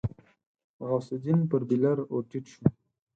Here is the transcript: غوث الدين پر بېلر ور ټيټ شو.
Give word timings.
غوث 0.87 1.07
الدين 1.15 1.39
پر 1.49 1.61
بېلر 1.69 1.97
ور 2.11 2.23
ټيټ 2.29 2.45
شو. 2.53 2.63